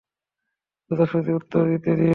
সোজাসুজি 0.91 1.31
উত্তর 1.39 1.61
দিয়ে 1.65 1.95
দিন! 1.97 2.09